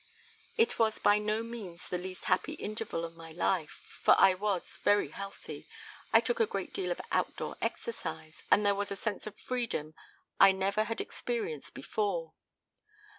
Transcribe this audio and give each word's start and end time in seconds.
It 0.57 0.79
was 0.79 0.97
by 0.97 1.19
no 1.19 1.43
means 1.43 1.87
the 1.89 1.99
least 1.99 2.25
happy 2.25 2.53
interval 2.53 3.05
of 3.05 3.15
my 3.15 3.29
life, 3.29 3.69
for 4.01 4.15
I 4.19 4.33
was 4.33 4.79
very 4.83 5.09
healthy, 5.09 5.67
I 6.11 6.19
took 6.21 6.39
a 6.39 6.47
great 6.47 6.73
deal 6.73 6.89
of 6.89 6.99
outdoor 7.11 7.55
exercise, 7.61 8.43
and 8.49 8.65
there 8.65 8.73
was 8.73 8.89
a 8.89 8.95
sense 8.95 9.27
of 9.27 9.37
freedom 9.39 9.93
I 10.39 10.53
never 10.53 10.85
had 10.85 11.01
experienced 11.01 11.75
before. 11.75 12.33